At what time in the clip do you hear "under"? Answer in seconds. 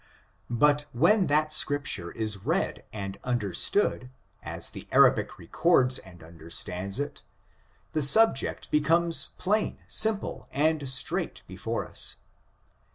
6.23-6.49